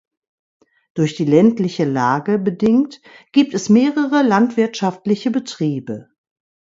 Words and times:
Durch 0.95 1.13
die 1.13 1.25
ländliche 1.25 1.85
Lage 1.85 2.39
bedingt 2.39 3.03
gibt 3.33 3.53
es 3.53 3.69
mehrere 3.69 4.23
landwirtschaftliche 4.23 5.29
Betriebe. 5.29 6.09